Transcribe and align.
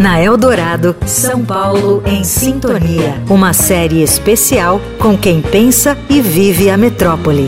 Na 0.00 0.18
Eldorado, 0.18 0.96
São 1.04 1.44
Paulo 1.44 2.02
em 2.06 2.24
Sintonia. 2.24 3.22
Uma 3.28 3.52
série 3.52 4.02
especial 4.02 4.80
com 4.98 5.14
quem 5.14 5.42
pensa 5.42 5.94
e 6.08 6.22
vive 6.22 6.70
a 6.70 6.76
metrópole. 6.78 7.46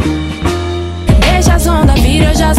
Deixa 1.19 1.55
as 1.55 1.67
ondas 1.67 1.99
vir, 2.01 2.23
eu 2.23 2.35
já 2.35 2.53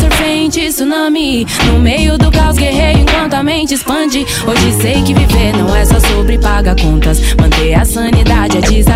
em 0.44 0.50
tsunami. 0.50 1.46
No 1.68 1.79
meio 1.79 2.18
do 2.18 2.29
caos 2.32 2.58
guerreiro 2.58 3.00
enquanto 3.00 3.34
a 3.36 3.44
mente 3.44 3.74
expande. 3.74 4.26
Hoje 4.46 4.71
sei 4.81 5.01
que 5.03 5.13
viver 5.13 5.56
não 5.56 5.74
é 5.74 5.85
só 5.85 5.99
sobre 5.99 6.37
pagar 6.37 6.75
contas. 6.75 7.19
Manter 7.39 7.75
a 7.75 7.85
sanidade 7.85 8.57
é 8.57 8.62
desafio. 8.62 8.92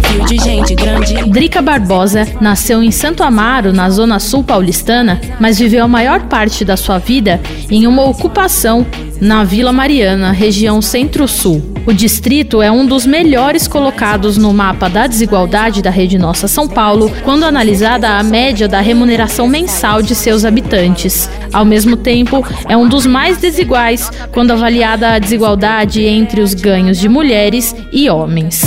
Drica 1.38 1.62
Barbosa 1.62 2.28
nasceu 2.42 2.82
em 2.82 2.90
Santo 2.90 3.22
Amaro, 3.22 3.72
na 3.72 3.92
zona 3.92 4.18
sul 4.18 4.44
paulistana, 4.44 5.22
mas 5.40 5.60
viveu 5.60 5.84
a 5.84 5.88
maior 5.88 6.21
parte 6.21 6.66
da 6.66 6.76
sua 6.76 6.98
vida 6.98 7.40
em 7.70 7.86
uma 7.86 8.06
ocupação 8.06 8.84
na 9.21 9.44
Vila 9.44 9.71
Mariana, 9.71 10.32
região 10.32 10.82
Centro-Sul. 10.82 11.75
O 11.86 11.94
distrito 11.94 12.60
é 12.60 12.71
um 12.71 12.88
dos 12.88 13.06
melhores 13.06 13.68
colocados 13.68 14.36
no 14.36 14.52
mapa 14.52 14.89
da 14.89 15.06
desigualdade 15.06 15.84
da 15.84 15.92
Rede 15.92 16.18
Nossa 16.18 16.47
São 16.47 16.68
Paulo, 16.68 17.11
quando 17.24 17.44
analisada 17.44 18.18
a 18.18 18.24
média 18.24 18.68
da 18.68 18.82
remuneração 18.82 19.47
mensal 19.47 20.02
de 20.02 20.16
seus 20.16 20.44
habitantes. 20.44 21.30
Ao 21.54 21.64
mesmo 21.64 21.96
tempo, 21.96 22.44
é 22.68 22.75
um 22.75 22.89
dos 22.89 23.06
mais 23.06 23.38
desiguais 23.38 24.11
quando 24.32 24.50
avaliada 24.50 25.14
a 25.14 25.19
desigualdade 25.19 26.04
entre 26.04 26.42
os 26.42 26.56
ganhos 26.56 26.97
de 26.97 27.08
mulheres 27.08 27.75
e 27.94 28.10
homens. 28.10 28.64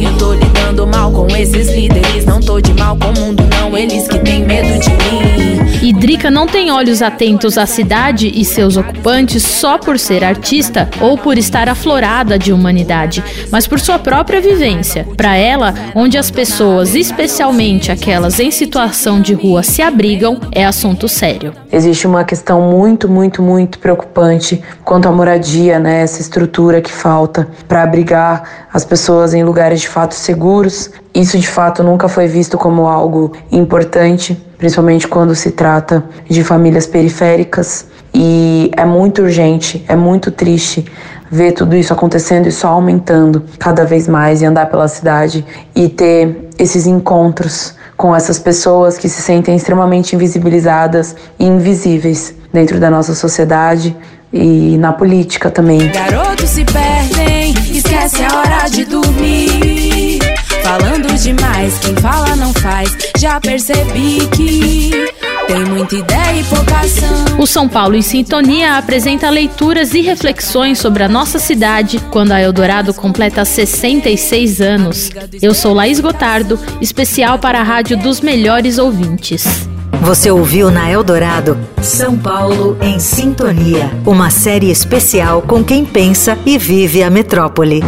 Eu 0.00 0.16
tô 0.16 0.32
lidando 0.32 0.86
mal 0.86 1.10
com 1.10 1.26
esses 1.36 1.68
líderes. 1.70 2.24
Não 2.24 2.40
tô 2.40 2.60
de 2.60 2.72
mal 2.74 2.96
com 2.96 3.08
o 3.08 3.14
mundo, 3.14 3.42
não, 3.44 3.76
eles 3.76 4.06
que 4.06 4.18
têm 4.20 4.44
medo 4.44 4.78
de 4.78 4.90
mim. 4.90 5.07
Drica 6.08 6.30
não 6.30 6.46
tem 6.46 6.70
olhos 6.70 7.02
atentos 7.02 7.58
à 7.58 7.66
cidade 7.66 8.32
e 8.34 8.42
seus 8.42 8.78
ocupantes 8.78 9.42
só 9.42 9.76
por 9.76 9.98
ser 9.98 10.24
artista 10.24 10.88
ou 11.02 11.18
por 11.18 11.36
estar 11.36 11.68
aflorada 11.68 12.38
de 12.38 12.50
humanidade, 12.50 13.22
mas 13.52 13.66
por 13.66 13.78
sua 13.78 13.98
própria 13.98 14.40
vivência. 14.40 15.06
Para 15.18 15.36
ela, 15.36 15.74
onde 15.94 16.16
as 16.16 16.30
pessoas, 16.30 16.94
especialmente 16.94 17.92
aquelas 17.92 18.40
em 18.40 18.50
situação 18.50 19.20
de 19.20 19.34
rua, 19.34 19.62
se 19.62 19.82
abrigam, 19.82 20.40
é 20.50 20.64
assunto 20.64 21.06
sério. 21.08 21.52
Existe 21.70 22.06
uma 22.06 22.24
questão 22.24 22.62
muito, 22.62 23.06
muito, 23.06 23.42
muito 23.42 23.78
preocupante 23.78 24.62
quanto 24.82 25.08
à 25.08 25.12
moradia, 25.12 25.78
né? 25.78 26.00
Essa 26.00 26.22
estrutura 26.22 26.80
que 26.80 26.90
falta 26.90 27.46
para 27.68 27.82
abrigar 27.82 28.66
as 28.72 28.82
pessoas 28.82 29.34
em 29.34 29.44
lugares 29.44 29.82
de 29.82 29.88
fato 29.90 30.14
seguros. 30.14 30.90
Isso 31.14 31.38
de 31.38 31.48
fato 31.48 31.82
nunca 31.82 32.08
foi 32.08 32.26
visto 32.26 32.56
como 32.56 32.86
algo 32.86 33.32
importante, 33.50 34.34
principalmente 34.56 35.08
quando 35.08 35.34
se 35.34 35.50
trata 35.50 36.04
de 36.28 36.44
famílias 36.44 36.86
periféricas. 36.86 37.86
E 38.14 38.70
é 38.76 38.84
muito 38.84 39.22
urgente, 39.22 39.84
é 39.88 39.96
muito 39.96 40.30
triste 40.30 40.84
ver 41.30 41.52
tudo 41.52 41.76
isso 41.76 41.92
acontecendo 41.92 42.48
e 42.48 42.52
só 42.52 42.68
aumentando 42.68 43.44
cada 43.58 43.84
vez 43.84 44.08
mais 44.08 44.40
e 44.40 44.46
andar 44.46 44.66
pela 44.66 44.88
cidade 44.88 45.44
e 45.74 45.88
ter 45.88 46.48
esses 46.58 46.86
encontros 46.86 47.74
com 47.96 48.14
essas 48.14 48.38
pessoas 48.38 48.96
que 48.96 49.08
se 49.08 49.20
sentem 49.20 49.56
extremamente 49.56 50.14
invisibilizadas 50.14 51.16
e 51.38 51.44
invisíveis 51.44 52.34
dentro 52.52 52.78
da 52.78 52.88
nossa 52.88 53.14
sociedade 53.14 53.94
e 54.32 54.76
na 54.78 54.92
política 54.92 55.50
também. 55.50 55.90
Garotos 55.90 56.48
se 56.48 56.64
perdem, 56.64 57.52
esquece 57.70 58.22
a 58.22 58.38
hora 58.38 58.68
de 58.70 58.84
dormir. 58.84 59.47
Já 63.18 63.40
percebi 63.40 64.28
que 64.28 64.90
tem 65.48 65.64
muita 65.64 65.96
ideia 65.96 66.40
e 66.40 66.44
pouca 66.44 66.78
ação. 66.78 67.38
O 67.40 67.48
São 67.48 67.68
Paulo 67.68 67.96
em 67.96 68.02
Sintonia 68.02 68.78
apresenta 68.78 69.28
leituras 69.28 69.92
e 69.92 70.00
reflexões 70.00 70.78
sobre 70.78 71.02
a 71.02 71.08
nossa 71.08 71.40
cidade 71.40 71.98
quando 72.12 72.30
a 72.30 72.40
Eldorado 72.40 72.94
completa 72.94 73.44
66 73.44 74.60
anos. 74.60 75.10
Eu 75.42 75.52
sou 75.52 75.74
Laís 75.74 75.98
Gotardo, 75.98 76.60
especial 76.80 77.40
para 77.40 77.58
a 77.58 77.64
Rádio 77.64 77.96
dos 77.96 78.20
Melhores 78.20 78.78
Ouvintes. 78.78 79.68
Você 80.00 80.30
ouviu 80.30 80.70
na 80.70 80.88
Eldorado 80.88 81.58
São 81.82 82.16
Paulo 82.16 82.78
em 82.80 83.00
Sintonia. 83.00 83.90
Uma 84.06 84.30
série 84.30 84.70
especial 84.70 85.42
com 85.42 85.64
quem 85.64 85.84
pensa 85.84 86.38
e 86.46 86.56
vive 86.56 87.02
a 87.02 87.10
metrópole. 87.10 87.82